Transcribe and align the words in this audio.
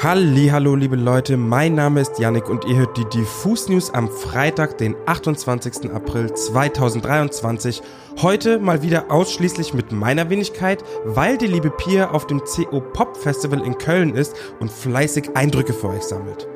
Hallo, 0.00 0.76
liebe 0.76 0.94
Leute, 0.94 1.36
mein 1.36 1.74
Name 1.74 2.00
ist 2.00 2.20
Yannick 2.20 2.48
und 2.48 2.64
ihr 2.64 2.76
hört 2.76 2.96
die 2.96 3.04
Diffus 3.06 3.68
News 3.68 3.92
am 3.92 4.08
Freitag, 4.08 4.78
den 4.78 4.94
28. 5.06 5.90
April 5.92 6.32
2023. 6.32 7.82
Heute 8.22 8.60
mal 8.60 8.82
wieder 8.82 9.10
ausschließlich 9.10 9.74
mit 9.74 9.90
meiner 9.90 10.30
Wenigkeit, 10.30 10.84
weil 11.04 11.36
die 11.36 11.48
liebe 11.48 11.70
Pia 11.70 12.12
auf 12.12 12.28
dem 12.28 12.40
CO 12.44 12.80
Pop 12.80 13.16
Festival 13.16 13.66
in 13.66 13.76
Köln 13.76 14.14
ist 14.14 14.36
und 14.60 14.70
fleißig 14.70 15.30
Eindrücke 15.34 15.72
für 15.72 15.88
euch 15.88 16.04
sammelt. 16.04 16.46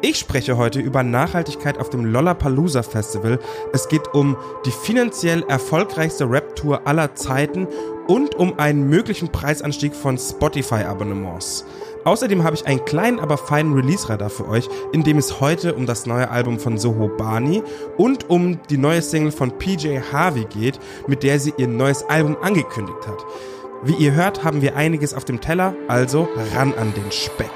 Ich 0.00 0.18
spreche 0.18 0.56
heute 0.56 0.80
über 0.80 1.02
Nachhaltigkeit 1.02 1.78
auf 1.78 1.90
dem 1.90 2.06
Lollapalooza 2.06 2.82
Festival. 2.82 3.38
Es 3.74 3.88
geht 3.88 4.14
um 4.14 4.38
die 4.64 4.70
finanziell 4.70 5.42
erfolgreichste 5.48 6.30
Rap-Tour 6.30 6.86
aller 6.86 7.14
Zeiten 7.14 7.68
und 8.06 8.34
um 8.34 8.58
einen 8.58 8.88
möglichen 8.88 9.28
Preisanstieg 9.30 9.94
von 9.94 10.18
Spotify-Abonnements. 10.18 11.64
Außerdem 12.04 12.44
habe 12.44 12.54
ich 12.54 12.66
einen 12.66 12.84
kleinen, 12.84 13.18
aber 13.18 13.36
feinen 13.36 13.74
Release-Radar 13.74 14.30
für 14.30 14.48
euch, 14.48 14.68
in 14.92 15.02
dem 15.02 15.18
es 15.18 15.40
heute 15.40 15.74
um 15.74 15.86
das 15.86 16.06
neue 16.06 16.30
Album 16.30 16.60
von 16.60 16.78
Soho 16.78 17.08
Bani 17.08 17.64
und 17.96 18.30
um 18.30 18.60
die 18.70 18.78
neue 18.78 19.02
Single 19.02 19.32
von 19.32 19.58
PJ 19.58 19.98
Harvey 20.12 20.44
geht, 20.44 20.78
mit 21.08 21.24
der 21.24 21.40
sie 21.40 21.52
ihr 21.56 21.66
neues 21.66 22.04
Album 22.04 22.36
angekündigt 22.40 23.06
hat. 23.08 23.24
Wie 23.82 23.94
ihr 23.94 24.12
hört, 24.12 24.44
haben 24.44 24.62
wir 24.62 24.76
einiges 24.76 25.14
auf 25.14 25.24
dem 25.24 25.40
Teller, 25.40 25.74
also 25.88 26.28
ran 26.54 26.74
an 26.74 26.94
den 26.94 27.10
Speck. 27.10 27.50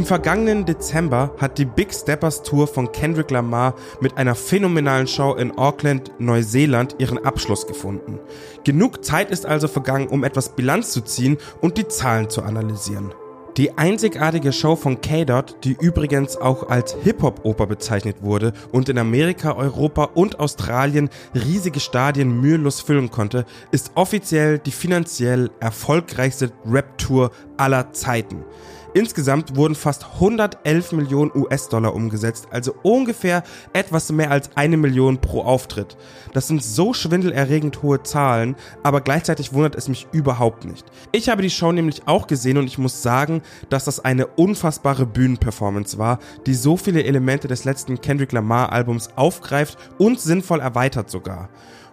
Im 0.00 0.06
vergangenen 0.06 0.64
Dezember 0.64 1.34
hat 1.36 1.58
die 1.58 1.66
Big 1.66 1.92
Steppers 1.92 2.42
Tour 2.42 2.66
von 2.66 2.90
Kendrick 2.90 3.30
Lamar 3.30 3.74
mit 4.00 4.16
einer 4.16 4.34
phänomenalen 4.34 5.06
Show 5.06 5.34
in 5.34 5.58
Auckland, 5.58 6.10
Neuseeland 6.18 6.96
ihren 6.96 7.22
Abschluss 7.22 7.66
gefunden. 7.66 8.18
Genug 8.64 9.04
Zeit 9.04 9.30
ist 9.30 9.44
also 9.44 9.68
vergangen, 9.68 10.08
um 10.08 10.24
etwas 10.24 10.56
Bilanz 10.56 10.92
zu 10.92 11.02
ziehen 11.02 11.36
und 11.60 11.76
die 11.76 11.86
Zahlen 11.86 12.30
zu 12.30 12.42
analysieren. 12.42 13.12
Die 13.58 13.76
einzigartige 13.76 14.54
Show 14.54 14.74
von 14.74 15.02
K-Dot, 15.02 15.56
die 15.64 15.76
übrigens 15.78 16.38
auch 16.38 16.70
als 16.70 16.96
Hip-Hop-Oper 17.02 17.66
bezeichnet 17.66 18.22
wurde 18.22 18.54
und 18.72 18.88
in 18.88 18.96
Amerika, 18.96 19.52
Europa 19.52 20.04
und 20.14 20.40
Australien 20.40 21.10
riesige 21.34 21.80
Stadien 21.80 22.40
mühelos 22.40 22.80
füllen 22.80 23.10
konnte, 23.10 23.44
ist 23.70 23.90
offiziell 23.96 24.60
die 24.60 24.70
finanziell 24.70 25.50
erfolgreichste 25.60 26.52
Rap-Tour 26.64 27.32
aller 27.58 27.92
Zeiten. 27.92 28.44
Insgesamt 28.92 29.54
wurden 29.54 29.76
fast 29.76 30.04
111 30.14 30.92
Millionen 30.92 31.30
US-Dollar 31.34 31.94
umgesetzt, 31.94 32.48
also 32.50 32.74
ungefähr 32.82 33.44
etwas 33.72 34.10
mehr 34.10 34.30
als 34.30 34.50
eine 34.56 34.76
Million 34.76 35.20
pro 35.20 35.42
Auftritt. 35.42 35.96
Das 36.32 36.48
sind 36.48 36.62
so 36.62 36.92
schwindelerregend 36.92 37.82
hohe 37.82 38.02
Zahlen, 38.02 38.56
aber 38.82 39.00
gleichzeitig 39.00 39.52
wundert 39.52 39.76
es 39.76 39.88
mich 39.88 40.08
überhaupt 40.10 40.64
nicht. 40.64 40.84
Ich 41.12 41.28
habe 41.28 41.42
die 41.42 41.50
Show 41.50 41.70
nämlich 41.70 42.02
auch 42.06 42.26
gesehen 42.26 42.58
und 42.58 42.66
ich 42.66 42.78
muss 42.78 43.02
sagen, 43.02 43.42
dass 43.68 43.84
das 43.84 44.04
eine 44.04 44.26
unfassbare 44.26 45.06
Bühnenperformance 45.06 45.98
war, 45.98 46.18
die 46.46 46.54
so 46.54 46.76
viele 46.76 47.04
Elemente 47.04 47.46
des 47.46 47.64
letzten 47.64 48.00
Kendrick 48.00 48.32
Lamar 48.32 48.72
Albums 48.72 49.10
aufgreift 49.14 49.78
und 49.98 50.18
sinnvoll 50.18 50.60
erweitert 50.60 51.10
sogar. 51.10 51.48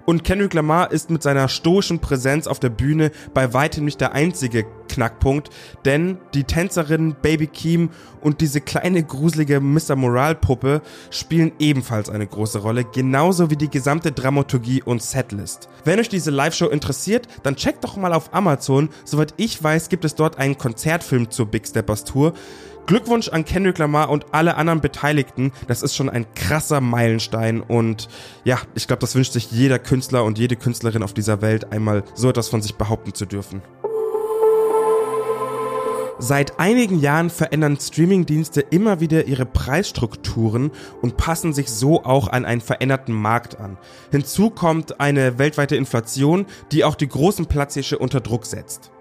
Und 0.10 0.24
Kendrick 0.24 0.54
Lamar 0.54 0.94
ist 0.94 1.10
mit 1.10 1.22
seiner 1.22 1.50
stoischen 1.50 2.00
Präsenz 2.00 2.48
auf 2.48 2.62
der 2.62 2.70
Bühne 2.70 3.12
bei 3.34 3.54
weitem 3.54 3.84
nicht 3.84 4.00
der 4.00 4.14
einzige 4.14 4.66
Knackpunkt, 4.88 5.50
denn 5.84 6.18
die 6.34 6.46
Tänzerin 6.46 7.18
Baby 7.22 7.48
Keem 7.48 7.90
und 8.22 8.40
diese 8.40 8.62
kleine 8.62 9.04
gruselige 9.04 9.60
Mr. 9.60 9.98
Moral 9.98 10.36
Puppe 10.36 10.82
spielen 11.10 11.52
ebenfalls 11.60 12.10
eine 12.10 12.26
große 12.26 12.60
Rolle, 12.60 12.86
genauso 12.86 13.50
wie 13.50 13.58
die 13.58 13.70
gesamte 13.70 14.14
Dramaturgie 14.14 14.82
und 14.82 15.04
Setlist. 15.04 15.68
Wenn 15.84 16.00
euch 16.00 16.08
diese 16.08 16.32
Live-Show 16.32 16.70
interessiert, 16.70 17.28
dann 17.44 17.58
checkt 17.58 17.84
doch 17.84 17.98
mal 17.98 18.14
auf 18.14 18.34
Amazon. 18.34 18.88
Soweit 19.04 19.34
ich 19.36 19.62
weiß, 19.62 19.90
gibt 19.90 20.06
es 20.06 20.16
dort 20.16 20.38
einen 20.38 20.58
Konzertfilm 20.58 21.30
zur 21.32 21.48
Big 21.48 21.68
Steppers 21.68 22.06
Tour. 22.06 22.34
Glückwunsch 22.88 23.28
an 23.28 23.44
Kendrick 23.44 23.78
Lamar 23.78 24.10
und 24.10 24.34
alle 24.34 24.56
anderen 24.56 24.80
Beteiligten. 24.80 25.52
Das 25.68 25.84
ist 25.84 25.94
schon 25.94 26.10
ein 26.10 26.26
krasser 26.34 26.80
Meilenstein 26.80 27.62
und 27.62 28.08
ja, 28.46 28.60
ich 28.76 28.88
glaube, 28.88 29.02
das 29.02 29.14
wünscht 29.14 29.34
sich 29.34 29.52
jeder 29.52 29.78
Künstler 29.78 30.24
und 30.24 30.40
jede 30.40 30.56
Künstlerin 30.56 31.04
auf 31.04 31.14
dieser 31.14 31.42
Welt 31.42 31.72
einmal 31.74 32.04
so 32.16 32.30
etwas 32.30 32.48
von 32.48 32.62
sich 32.62 32.76
behaupten 32.76 33.14
zu 33.14 33.26
dürfen. 33.26 33.62
Seit 36.20 36.60
einigen 36.60 37.00
Jahren 37.00 37.30
verändern 37.30 37.78
Streamingdienste 37.80 38.62
immer 38.62 39.02
wieder 39.02 39.26
ihre 39.26 39.46
Preisstrukturen 39.46 40.72
und 41.02 41.18
passen 41.18 41.54
sich 41.54 41.70
so 41.70 42.06
auch 42.06 42.30
an 42.30 42.44
einen 42.46 42.62
veränderten 42.62 43.14
Markt 43.14 43.60
an. 43.60 43.78
Hinzu 44.12 44.50
kommt 44.50 45.00
eine 45.00 45.38
weltweite 45.38 45.76
Inflation, 45.76 46.48
die 46.72 46.86
auch 46.86 46.96
die 46.96 47.10
großen 47.10 47.46
Platzhirsche 47.46 48.00
unter 48.00 48.22
Druck 48.22 48.48
setzt. 48.48 48.92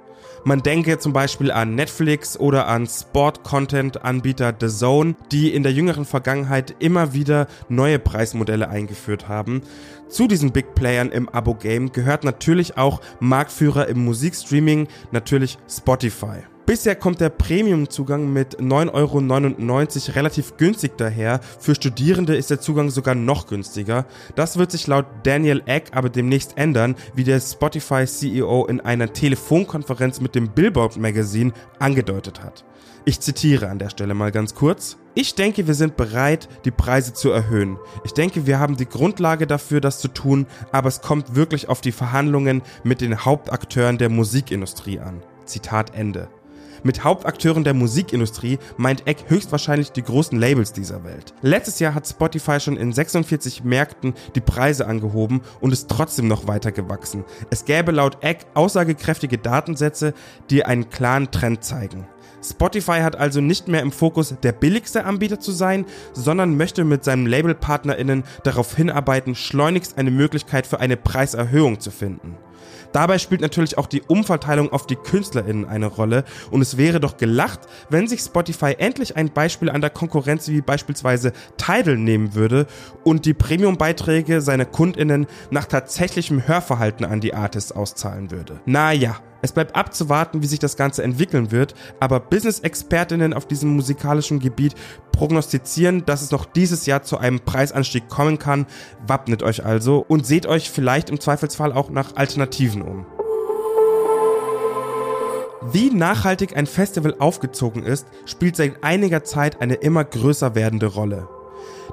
Man 0.46 0.62
denke 0.62 0.96
zum 1.00 1.12
Beispiel 1.12 1.50
an 1.50 1.74
Netflix 1.74 2.38
oder 2.38 2.68
an 2.68 2.86
Sport-Content-Anbieter 2.86 4.54
The 4.60 4.68
Zone, 4.68 5.16
die 5.32 5.52
in 5.52 5.64
der 5.64 5.72
jüngeren 5.72 6.04
Vergangenheit 6.04 6.76
immer 6.78 7.12
wieder 7.12 7.48
neue 7.68 7.98
Preismodelle 7.98 8.68
eingeführt 8.68 9.26
haben. 9.26 9.62
Zu 10.08 10.28
diesen 10.28 10.52
Big 10.52 10.76
Playern 10.76 11.10
im 11.10 11.28
Abo-Game 11.28 11.90
gehört 11.90 12.22
natürlich 12.22 12.78
auch 12.78 13.00
Marktführer 13.18 13.88
im 13.88 14.04
Musikstreaming, 14.04 14.86
natürlich 15.10 15.58
Spotify. 15.68 16.44
Bisher 16.66 16.96
kommt 16.96 17.20
der 17.20 17.28
Premium-Zugang 17.28 18.32
mit 18.32 18.58
9,99 18.58 18.90
Euro 18.92 20.16
relativ 20.16 20.56
günstig 20.56 20.96
daher. 20.96 21.38
Für 21.60 21.76
Studierende 21.76 22.34
ist 22.34 22.50
der 22.50 22.60
Zugang 22.60 22.90
sogar 22.90 23.14
noch 23.14 23.46
günstiger. 23.46 24.04
Das 24.34 24.58
wird 24.58 24.72
sich 24.72 24.88
laut 24.88 25.06
Daniel 25.22 25.62
Eck 25.66 25.90
aber 25.92 26.08
demnächst 26.08 26.58
ändern, 26.58 26.96
wie 27.14 27.22
der 27.22 27.38
Spotify-CEO 27.38 28.66
in 28.66 28.80
einer 28.80 29.12
Telefonkonferenz 29.12 30.20
mit 30.20 30.34
dem 30.34 30.48
Billboard 30.48 30.96
Magazine 30.96 31.52
angedeutet 31.78 32.42
hat. 32.42 32.64
Ich 33.04 33.20
zitiere 33.20 33.68
an 33.68 33.78
der 33.78 33.90
Stelle 33.90 34.14
mal 34.14 34.32
ganz 34.32 34.56
kurz. 34.56 34.96
Ich 35.14 35.36
denke, 35.36 35.68
wir 35.68 35.74
sind 35.74 35.96
bereit, 35.96 36.48
die 36.64 36.72
Preise 36.72 37.12
zu 37.12 37.30
erhöhen. 37.30 37.78
Ich 38.04 38.12
denke, 38.12 38.44
wir 38.44 38.58
haben 38.58 38.76
die 38.76 38.88
Grundlage 38.88 39.46
dafür, 39.46 39.80
das 39.80 40.00
zu 40.00 40.08
tun, 40.08 40.48
aber 40.72 40.88
es 40.88 41.00
kommt 41.00 41.36
wirklich 41.36 41.68
auf 41.68 41.80
die 41.80 41.92
Verhandlungen 41.92 42.62
mit 42.82 43.00
den 43.00 43.24
Hauptakteuren 43.24 43.98
der 43.98 44.08
Musikindustrie 44.08 44.98
an. 44.98 45.22
Zitat 45.44 45.94
Ende. 45.94 46.28
Mit 46.86 47.02
Hauptakteuren 47.02 47.64
der 47.64 47.74
Musikindustrie 47.74 48.60
meint 48.76 49.08
Eck 49.08 49.24
höchstwahrscheinlich 49.26 49.90
die 49.90 50.04
großen 50.04 50.38
Labels 50.38 50.72
dieser 50.72 51.02
Welt. 51.02 51.34
Letztes 51.42 51.80
Jahr 51.80 51.94
hat 51.94 52.06
Spotify 52.06 52.60
schon 52.60 52.76
in 52.76 52.92
46 52.92 53.64
Märkten 53.64 54.14
die 54.36 54.40
Preise 54.40 54.86
angehoben 54.86 55.40
und 55.60 55.72
ist 55.72 55.90
trotzdem 55.90 56.28
noch 56.28 56.46
weiter 56.46 56.70
gewachsen. 56.70 57.24
Es 57.50 57.64
gäbe 57.64 57.90
laut 57.90 58.18
Eck 58.22 58.46
aussagekräftige 58.54 59.36
Datensätze, 59.36 60.14
die 60.48 60.64
einen 60.64 60.88
klaren 60.88 61.32
Trend 61.32 61.64
zeigen. 61.64 62.06
Spotify 62.40 63.00
hat 63.00 63.16
also 63.16 63.40
nicht 63.40 63.66
mehr 63.66 63.82
im 63.82 63.90
Fokus, 63.90 64.36
der 64.40 64.52
billigste 64.52 65.06
Anbieter 65.06 65.40
zu 65.40 65.50
sein, 65.50 65.86
sondern 66.12 66.56
möchte 66.56 66.84
mit 66.84 67.02
seinen 67.02 67.26
Labelpartnerinnen 67.26 68.22
darauf 68.44 68.76
hinarbeiten, 68.76 69.34
schleunigst 69.34 69.98
eine 69.98 70.12
Möglichkeit 70.12 70.68
für 70.68 70.78
eine 70.78 70.96
Preiserhöhung 70.96 71.80
zu 71.80 71.90
finden. 71.90 72.36
Dabei 72.92 73.18
spielt 73.18 73.40
natürlich 73.40 73.78
auch 73.78 73.86
die 73.86 74.02
Umverteilung 74.02 74.72
auf 74.72 74.86
die 74.86 74.96
KünstlerInnen 74.96 75.66
eine 75.66 75.86
Rolle 75.86 76.24
und 76.50 76.62
es 76.62 76.76
wäre 76.76 77.00
doch 77.00 77.16
gelacht, 77.16 77.60
wenn 77.90 78.08
sich 78.08 78.20
Spotify 78.20 78.74
endlich 78.78 79.16
ein 79.16 79.32
Beispiel 79.32 79.70
an 79.70 79.80
der 79.80 79.90
Konkurrenz 79.90 80.48
wie 80.48 80.60
beispielsweise 80.60 81.32
Tidal 81.56 81.96
nehmen 81.96 82.34
würde 82.34 82.66
und 83.04 83.24
die 83.26 83.34
Premium-Beiträge 83.34 84.40
seiner 84.40 84.64
KundInnen 84.64 85.26
nach 85.50 85.66
tatsächlichem 85.66 86.46
Hörverhalten 86.46 87.04
an 87.04 87.20
die 87.20 87.34
Artists 87.34 87.72
auszahlen 87.72 88.30
würde. 88.30 88.60
Naja, 88.66 89.16
es 89.42 89.52
bleibt 89.52 89.76
abzuwarten, 89.76 90.42
wie 90.42 90.46
sich 90.46 90.58
das 90.58 90.76
Ganze 90.76 91.02
entwickeln 91.02 91.52
wird, 91.52 91.74
aber 92.00 92.20
Business-Expertinnen 92.20 93.32
auf 93.32 93.46
diesem 93.46 93.76
musikalischen 93.76 94.40
Gebiet 94.40 94.74
prognostizieren, 95.16 96.04
dass 96.06 96.22
es 96.22 96.30
noch 96.30 96.44
dieses 96.44 96.86
Jahr 96.86 97.02
zu 97.02 97.18
einem 97.18 97.40
Preisanstieg 97.40 98.08
kommen 98.08 98.38
kann. 98.38 98.66
Wappnet 99.06 99.42
euch 99.42 99.64
also 99.64 100.04
und 100.06 100.26
seht 100.26 100.46
euch 100.46 100.70
vielleicht 100.70 101.10
im 101.10 101.18
Zweifelsfall 101.18 101.72
auch 101.72 101.90
nach 101.90 102.14
Alternativen 102.14 102.82
um. 102.82 103.06
Wie 105.72 105.90
nachhaltig 105.90 106.56
ein 106.56 106.66
Festival 106.66 107.16
aufgezogen 107.18 107.82
ist, 107.82 108.06
spielt 108.24 108.54
seit 108.54 108.84
einiger 108.84 109.24
Zeit 109.24 109.60
eine 109.60 109.74
immer 109.74 110.04
größer 110.04 110.54
werdende 110.54 110.86
Rolle. 110.86 111.28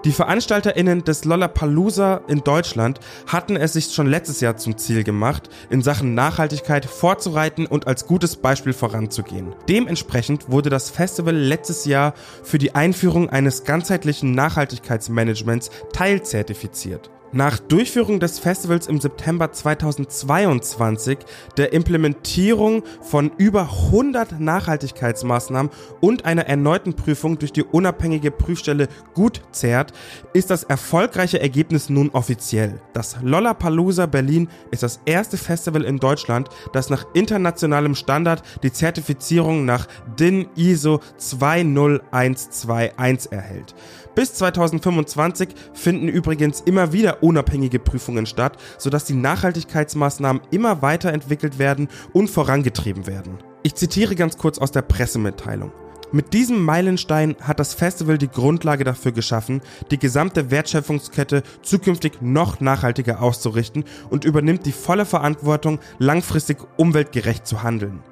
Die 0.06 0.12
VeranstalterInnen 0.12 1.06
des 1.06 1.24
Lollapalooza 1.24 2.22
in 2.28 2.44
Deutschland 2.44 3.00
hatten 3.26 3.56
es 3.56 3.74
sich 3.74 3.94
schon 3.94 4.08
letztes 4.08 4.42
Jahr 4.42 4.58
zum 4.58 4.78
Ziel 4.78 5.04
gemacht, 5.04 5.50
in 5.70 5.82
Sachen 5.82 6.14
Nachhaltigkeit 6.14 6.86
vorzureiten 6.86 7.66
und 7.66 7.88
als 7.88 8.06
gutes 8.06 8.36
Beispiel 8.36 8.74
voranzugehen. 8.74 9.56
Dementsprechend 9.70 10.52
wurde 10.52 10.70
das 10.70 10.90
Festival 10.90 11.36
letztes 11.36 11.86
Jahr 11.86 12.14
für 12.44 12.58
die 12.58 12.76
Einführung 12.76 13.30
eines 13.30 13.64
ganzheitlichen 13.64 14.32
Nachhaltigkeitsmanagements 14.32 15.72
teilzertifiziert. 15.94 17.10
Nach 17.36 17.58
Durchführung 17.58 18.20
des 18.20 18.38
Festivals 18.38 18.86
im 18.86 19.02
September 19.02 19.52
2022, 19.52 21.18
der 21.58 21.74
Implementierung 21.74 22.84
von 23.02 23.32
über 23.40 23.62
100 23.88 24.40
Nachhaltigkeitsmaßnahmen 24.40 25.72
und 26.00 26.26
einer 26.26 26.46
erneuten 26.46 26.94
Prüfung 26.94 27.40
durch 27.40 27.52
die 27.52 27.64
unabhängige 27.64 28.30
Prüfstelle 28.30 28.88
Gutzert, 29.16 29.94
ist 30.34 30.52
das 30.52 30.64
erfolgreiche 30.64 31.42
Ergebnis 31.42 31.90
nun 31.90 32.12
offiziell. 32.12 32.80
Das 32.94 33.18
Lollapalooza 33.24 34.06
Berlin 34.06 34.48
ist 34.70 34.84
das 34.84 35.00
erste 35.08 35.38
Festival 35.38 35.86
in 35.86 35.98
Deutschland, 35.98 36.50
das 36.72 36.92
nach 36.92 37.08
internationalem 37.16 37.96
Standard 37.96 38.44
die 38.62 38.72
Zertifizierung 38.72 39.66
nach 39.66 39.88
DIN 40.20 40.50
ISO 40.56 41.00
20121 41.18 43.32
erhält. 43.32 43.74
Bis 44.14 44.36
2025 44.36 45.50
finden 45.74 46.08
übrigens 46.08 46.62
immer 46.62 46.94
wieder 46.94 47.23
unabhängige 47.24 47.80
Prüfungen 47.80 48.26
statt, 48.26 48.58
sodass 48.78 49.06
die 49.06 49.16
Nachhaltigkeitsmaßnahmen 49.16 50.42
immer 50.52 50.82
weiterentwickelt 50.82 51.58
werden 51.58 51.88
und 52.12 52.30
vorangetrieben 52.30 53.08
werden. 53.08 53.40
Ich 53.64 53.76
zitiere 53.76 54.16
ganz 54.16 54.38
kurz 54.38 54.60
aus 54.60 54.72
der 54.72 54.82
Pressemitteilung. 54.82 55.72
Mit 56.12 56.34
diesem 56.34 56.64
Meilenstein 56.64 57.36
hat 57.42 57.60
das 57.60 57.74
Festival 57.74 58.20
die 58.20 58.28
Grundlage 58.28 58.84
dafür 58.84 59.14
geschaffen, 59.14 59.62
die 59.90 59.98
gesamte 59.98 60.52
Wertschöpfungskette 60.52 61.42
zukünftig 61.64 62.22
noch 62.22 62.60
nachhaltiger 62.60 63.20
auszurichten 63.20 63.84
und 64.12 64.24
übernimmt 64.24 64.68
die 64.68 64.74
volle 64.74 65.06
Verantwortung, 65.06 65.80
langfristig 65.98 66.58
umweltgerecht 66.78 67.48
zu 67.48 67.64
handeln. 67.64 68.04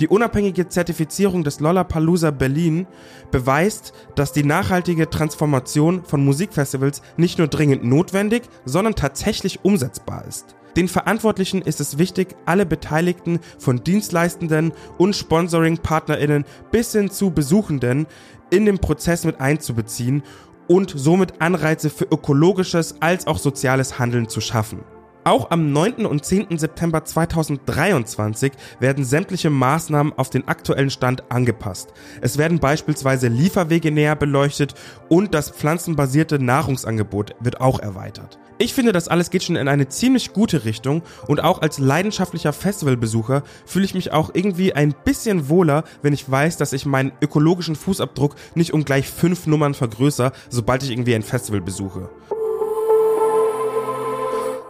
Die 0.00 0.08
unabhängige 0.08 0.68
Zertifizierung 0.68 1.42
des 1.42 1.60
Lollapalooza 1.60 2.30
Berlin 2.30 2.86
beweist, 3.30 3.94
dass 4.14 4.32
die 4.32 4.44
nachhaltige 4.44 5.08
Transformation 5.08 6.04
von 6.04 6.24
Musikfestivals 6.24 7.00
nicht 7.16 7.38
nur 7.38 7.48
dringend 7.48 7.84
notwendig, 7.84 8.42
sondern 8.66 8.94
tatsächlich 8.94 9.64
umsetzbar 9.64 10.24
ist. 10.28 10.54
Den 10.76 10.88
Verantwortlichen 10.88 11.62
ist 11.62 11.80
es 11.80 11.96
wichtig, 11.96 12.36
alle 12.44 12.66
Beteiligten 12.66 13.40
von 13.58 13.82
Dienstleistenden 13.82 14.72
und 14.98 15.16
Sponsoring-PartnerInnen 15.16 16.44
bis 16.70 16.92
hin 16.92 17.10
zu 17.10 17.30
Besuchenden 17.30 18.06
in 18.50 18.66
den 18.66 18.78
Prozess 18.78 19.24
mit 19.24 19.40
einzubeziehen 19.40 20.22
und 20.68 20.92
somit 20.94 21.40
Anreize 21.40 21.88
für 21.88 22.04
ökologisches 22.04 22.96
als 23.00 23.26
auch 23.26 23.38
soziales 23.38 23.98
Handeln 23.98 24.28
zu 24.28 24.42
schaffen. 24.42 24.84
Auch 25.26 25.50
am 25.50 25.72
9. 25.72 26.06
und 26.06 26.24
10. 26.24 26.56
September 26.56 27.04
2023 27.04 28.52
werden 28.78 29.04
sämtliche 29.04 29.50
Maßnahmen 29.50 30.12
auf 30.12 30.30
den 30.30 30.46
aktuellen 30.46 30.88
Stand 30.88 31.32
angepasst. 31.32 31.92
Es 32.20 32.38
werden 32.38 32.60
beispielsweise 32.60 33.26
Lieferwege 33.26 33.90
näher 33.90 34.14
beleuchtet 34.14 34.74
und 35.08 35.34
das 35.34 35.50
pflanzenbasierte 35.50 36.38
Nahrungsangebot 36.38 37.34
wird 37.40 37.60
auch 37.60 37.80
erweitert. 37.80 38.38
Ich 38.58 38.72
finde, 38.72 38.92
das 38.92 39.08
alles 39.08 39.30
geht 39.30 39.42
schon 39.42 39.56
in 39.56 39.66
eine 39.66 39.88
ziemlich 39.88 40.32
gute 40.32 40.64
Richtung 40.64 41.02
und 41.26 41.42
auch 41.42 41.60
als 41.60 41.78
leidenschaftlicher 41.78 42.52
Festivalbesucher 42.52 43.42
fühle 43.66 43.84
ich 43.84 43.94
mich 43.94 44.12
auch 44.12 44.30
irgendwie 44.32 44.74
ein 44.74 44.94
bisschen 45.04 45.48
wohler, 45.48 45.82
wenn 46.02 46.12
ich 46.12 46.30
weiß, 46.30 46.56
dass 46.56 46.72
ich 46.72 46.86
meinen 46.86 47.10
ökologischen 47.20 47.74
Fußabdruck 47.74 48.36
nicht 48.54 48.72
um 48.72 48.84
gleich 48.84 49.10
fünf 49.10 49.48
Nummern 49.48 49.74
vergrößere, 49.74 50.30
sobald 50.50 50.84
ich 50.84 50.92
irgendwie 50.92 51.16
ein 51.16 51.24
Festival 51.24 51.62
besuche. 51.62 52.10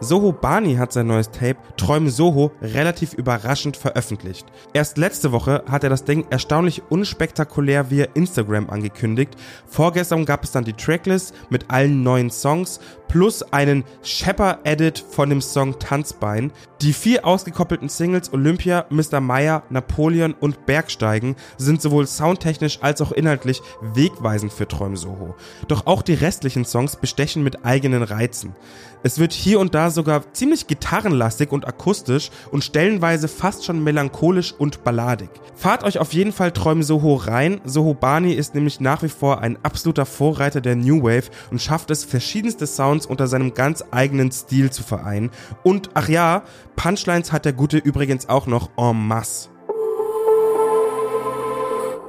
Soho 0.00 0.32
Bani 0.32 0.76
hat 0.76 0.92
sein 0.92 1.06
neues 1.06 1.30
Tape 1.30 1.56
Träume 1.78 2.10
Soho 2.10 2.52
relativ 2.60 3.14
überraschend 3.14 3.78
veröffentlicht. 3.78 4.46
Erst 4.74 4.98
letzte 4.98 5.32
Woche 5.32 5.64
hat 5.70 5.84
er 5.84 5.90
das 5.90 6.04
Ding 6.04 6.26
erstaunlich 6.28 6.82
unspektakulär 6.90 7.90
via 7.90 8.06
Instagram 8.12 8.68
angekündigt. 8.68 9.36
Vorgestern 9.66 10.26
gab 10.26 10.44
es 10.44 10.52
dann 10.52 10.64
die 10.64 10.74
Tracklist 10.74 11.34
mit 11.48 11.70
allen 11.70 12.02
neuen 12.02 12.30
Songs 12.30 12.78
plus 13.08 13.42
einen 13.42 13.84
Shepper-Edit 14.02 15.04
von 15.10 15.30
dem 15.30 15.40
Song 15.40 15.78
Tanzbein. 15.78 16.52
Die 16.82 16.92
vier 16.92 17.24
ausgekoppelten 17.24 17.88
Singles 17.88 18.32
Olympia, 18.32 18.84
Mr. 18.90 19.20
Meyer, 19.20 19.62
Napoleon 19.70 20.34
und 20.34 20.66
Bergsteigen 20.66 21.36
sind 21.56 21.80
sowohl 21.80 22.06
soundtechnisch 22.06 22.80
als 22.82 23.00
auch 23.00 23.12
inhaltlich 23.12 23.62
wegweisend 23.80 24.52
für 24.52 24.68
Träum 24.68 24.96
Soho. 24.96 25.34
Doch 25.68 25.86
auch 25.86 26.02
die 26.02 26.14
restlichen 26.14 26.64
Songs 26.64 26.96
bestechen 26.96 27.42
mit 27.42 27.64
eigenen 27.64 28.02
Reizen. 28.02 28.54
Es 29.02 29.18
wird 29.18 29.32
hier 29.32 29.60
und 29.60 29.74
da 29.74 29.90
sogar 29.90 30.32
ziemlich 30.32 30.66
gitarrenlastig 30.66 31.52
und 31.52 31.66
akustisch 31.66 32.30
und 32.50 32.64
stellenweise 32.64 33.28
fast 33.28 33.64
schon 33.64 33.84
melancholisch 33.84 34.52
und 34.52 34.84
balladig. 34.84 35.30
Fahrt 35.54 35.84
euch 35.84 35.98
auf 35.98 36.12
jeden 36.12 36.32
Fall 36.32 36.50
Träum 36.50 36.82
Soho 36.82 37.14
rein. 37.14 37.60
Soho 37.64 37.94
Bani 37.94 38.32
ist 38.32 38.54
nämlich 38.54 38.80
nach 38.80 39.02
wie 39.02 39.08
vor 39.08 39.40
ein 39.40 39.58
absoluter 39.62 40.06
Vorreiter 40.06 40.60
der 40.60 40.76
New 40.76 41.04
Wave 41.04 41.30
und 41.50 41.62
schafft 41.62 41.90
es, 41.90 42.04
verschiedenste 42.04 42.66
Sounds 42.66 42.95
unter 43.04 43.26
seinem 43.26 43.52
ganz 43.52 43.84
eigenen 43.90 44.32
Stil 44.32 44.70
zu 44.70 44.82
vereinen. 44.82 45.30
Und 45.62 45.90
ach 45.92 46.08
ja, 46.08 46.44
Punchlines 46.76 47.32
hat 47.32 47.44
der 47.44 47.52
Gute 47.52 47.76
übrigens 47.76 48.30
auch 48.30 48.46
noch 48.46 48.70
en 48.78 49.06
masse. 49.06 49.50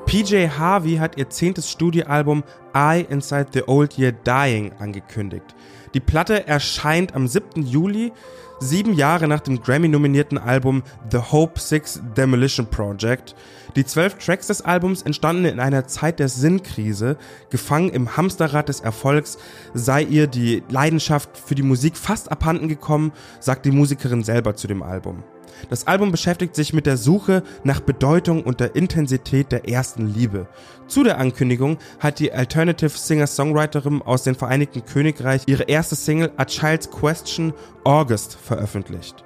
PJ 0.05 0.47
Harvey 0.57 0.95
hat 0.95 1.17
ihr 1.17 1.29
zehntes 1.29 1.69
Studioalbum 1.69 2.43
I 2.77 3.07
Inside 3.09 3.47
the 3.53 3.63
Old 3.68 3.97
Year 3.97 4.12
Dying 4.12 4.71
angekündigt. 4.77 5.56
Die 5.95 6.00
Platte 6.00 6.47
erscheint 6.47 7.15
am 7.15 7.27
7. 7.27 7.63
Juli, 7.63 8.12
sieben 8.59 8.94
Jahre 8.94 9.27
nach 9.27 9.39
dem 9.39 9.62
Grammy-nominierten 9.62 10.38
Album 10.38 10.83
The 11.12 11.18
Hope 11.18 11.59
Six 11.59 12.01
Demolition 12.15 12.68
Project. 12.68 13.35
Die 13.75 13.83
zwölf 13.83 14.15
Tracks 14.19 14.47
des 14.47 14.62
Albums 14.62 15.01
entstanden 15.01 15.45
in 15.45 15.59
einer 15.59 15.88
Zeit 15.88 16.19
der 16.19 16.29
Sinnkrise. 16.29 17.18
Gefangen 17.50 17.89
im 17.89 18.15
Hamsterrad 18.15 18.69
des 18.69 18.81
Erfolgs 18.81 19.39
sei 19.73 20.03
ihr 20.03 20.27
die 20.27 20.62
Leidenschaft 20.69 21.35
für 21.35 21.56
die 21.56 21.63
Musik 21.63 21.97
fast 21.97 22.31
abhanden 22.31 22.68
gekommen, 22.68 23.12
sagt 23.39 23.65
die 23.65 23.71
Musikerin 23.71 24.23
selber 24.23 24.56
zu 24.56 24.68
dem 24.68 24.83
Album. 24.83 25.23
Das 25.69 25.88
Album 25.88 26.12
beschäftigt 26.12 26.56
sich 26.56 26.73
mit 26.73 26.85
der 26.85 26.97
Suche 26.97 27.44
nach 27.63 27.80
Bedeutung 27.80 28.44
und 28.44 28.59
der 28.59 28.75
Intensität 28.75 29.51
der 29.51 29.68
ersten 29.68 30.07
Liebe. 30.07 30.47
Zu 30.88 31.03
der 31.03 31.18
Ankündigung 31.18 31.77
hat 32.00 32.19
die 32.19 32.31
Alternative 32.31 32.66
Singer-Songwriterin 32.75 34.01
aus 34.01 34.23
dem 34.23 34.35
Vereinigten 34.35 34.85
Königreich 34.85 35.43
ihre 35.45 35.63
erste 35.63 35.95
Single 35.95 36.31
A 36.37 36.45
Child's 36.45 36.89
Question 36.89 37.53
August 37.83 38.35
veröffentlicht. 38.35 39.23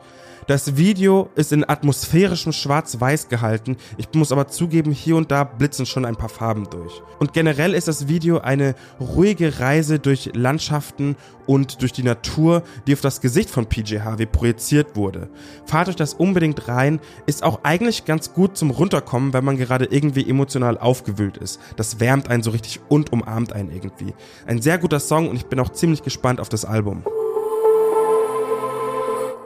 Das 0.51 0.75
Video 0.75 1.29
ist 1.35 1.53
in 1.53 1.63
atmosphärischem 1.63 2.51
Schwarz-Weiß 2.51 3.29
gehalten. 3.29 3.77
Ich 3.95 4.09
muss 4.13 4.33
aber 4.33 4.49
zugeben, 4.49 4.91
hier 4.91 5.15
und 5.15 5.31
da 5.31 5.45
blitzen 5.45 5.85
schon 5.85 6.03
ein 6.03 6.17
paar 6.17 6.27
Farben 6.27 6.69
durch. 6.69 7.01
Und 7.19 7.31
generell 7.31 7.73
ist 7.73 7.87
das 7.87 8.09
Video 8.09 8.39
eine 8.39 8.75
ruhige 8.99 9.61
Reise 9.61 9.97
durch 9.97 10.31
Landschaften 10.33 11.15
und 11.47 11.81
durch 11.81 11.93
die 11.93 12.03
Natur, 12.03 12.63
die 12.85 12.91
auf 12.91 12.99
das 12.99 13.21
Gesicht 13.21 13.49
von 13.49 13.67
PJ 13.67 13.99
Harvey 13.99 14.25
projiziert 14.25 14.97
wurde. 14.97 15.29
Fahrt 15.65 15.87
euch 15.87 15.95
das 15.95 16.15
unbedingt 16.15 16.67
rein. 16.67 16.99
Ist 17.27 17.43
auch 17.43 17.63
eigentlich 17.63 18.03
ganz 18.03 18.33
gut 18.33 18.57
zum 18.57 18.71
Runterkommen, 18.71 19.31
wenn 19.31 19.45
man 19.45 19.55
gerade 19.55 19.85
irgendwie 19.85 20.29
emotional 20.29 20.77
aufgewühlt 20.77 21.37
ist. 21.37 21.61
Das 21.77 22.01
wärmt 22.01 22.29
einen 22.29 22.43
so 22.43 22.51
richtig 22.51 22.81
und 22.89 23.13
umarmt 23.13 23.53
einen 23.53 23.71
irgendwie. 23.71 24.13
Ein 24.45 24.61
sehr 24.61 24.79
guter 24.79 24.99
Song 24.99 25.29
und 25.29 25.37
ich 25.37 25.45
bin 25.45 25.61
auch 25.61 25.69
ziemlich 25.69 26.03
gespannt 26.03 26.41
auf 26.41 26.49
das 26.49 26.65
Album. 26.65 27.05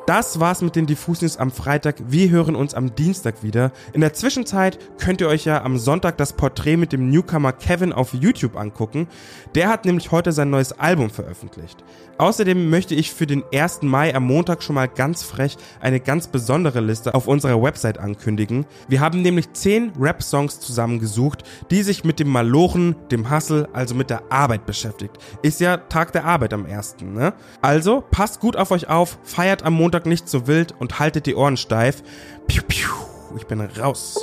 Das 0.05 0.39
war's 0.39 0.61
mit 0.61 0.75
den 0.75 0.85
Diffus 0.85 1.23
News 1.23 1.37
am 1.37 1.49
Freitag. 1.49 1.95
Wir 2.07 2.29
hören 2.29 2.55
uns 2.55 2.75
am 2.75 2.93
Dienstag 2.93 3.41
wieder. 3.41 3.71
In 3.91 4.01
der 4.01 4.13
Zwischenzeit 4.13 4.77
könnt 4.99 5.19
ihr 5.19 5.27
euch 5.27 5.45
ja 5.45 5.63
am 5.63 5.79
Sonntag 5.79 6.19
das 6.19 6.33
Porträt 6.33 6.77
mit 6.77 6.93
dem 6.93 7.09
Newcomer 7.09 7.53
Kevin 7.53 7.91
auf 7.91 8.13
YouTube 8.13 8.55
angucken. 8.55 9.07
Der 9.55 9.67
hat 9.67 9.83
nämlich 9.83 10.11
heute 10.11 10.31
sein 10.31 10.51
neues 10.51 10.73
Album 10.73 11.09
veröffentlicht. 11.09 11.83
Außerdem 12.19 12.69
möchte 12.69 12.93
ich 12.93 13.11
für 13.11 13.25
den 13.25 13.43
1. 13.51 13.81
Mai 13.81 14.13
am 14.13 14.25
Montag 14.25 14.61
schon 14.61 14.75
mal 14.75 14.87
ganz 14.87 15.23
frech 15.23 15.57
eine 15.81 15.99
ganz 15.99 16.27
besondere 16.27 16.81
Liste 16.81 17.15
auf 17.15 17.27
unserer 17.27 17.61
Website 17.61 17.97
ankündigen. 17.97 18.67
Wir 18.87 19.01
haben 19.01 19.23
nämlich 19.23 19.53
10 19.53 19.93
Rap-Songs 19.99 20.59
zusammengesucht, 20.59 21.43
die 21.71 21.81
sich 21.81 22.03
mit 22.03 22.19
dem 22.19 22.29
Malochen, 22.29 22.95
dem 23.09 23.31
Hustle, 23.31 23.67
also 23.73 23.95
mit 23.95 24.11
der 24.11 24.21
Arbeit 24.31 24.67
beschäftigt. 24.67 25.17
Ist 25.41 25.59
ja 25.59 25.77
Tag 25.77 26.11
der 26.11 26.25
Arbeit 26.25 26.53
am 26.53 26.67
1. 26.67 26.97
Ne? 27.01 27.33
Also 27.63 28.03
passt 28.11 28.39
gut 28.39 28.55
auf 28.55 28.69
euch 28.69 28.87
auf, 28.87 29.17
feiert 29.23 29.63
am 29.63 29.73
Montag 29.95 30.07
nicht 30.07 30.27
so 30.27 30.45
wild 30.45 30.73
und 30.77 30.99
haltet 30.99 31.25
die 31.25 31.35
Ohren 31.35 31.55
steif. 31.55 32.03
Piu, 32.47 32.61
piu, 32.67 32.89
ich 33.37 33.47
bin 33.47 33.61
raus. 33.61 34.19